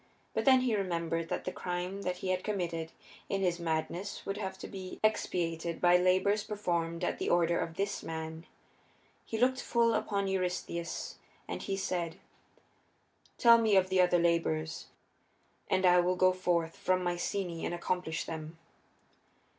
[0.33, 2.91] But then he remembered that the crime that he had committed
[3.29, 7.75] in his madness would have to be expiated by labors performed at the order of
[7.75, 8.47] this man.
[9.27, 12.15] He looked full upon Eurystheus and he said,
[13.37, 14.87] "Tell me of the other labors,
[15.69, 18.57] and I will go forth from Mycenæ and accomplish them."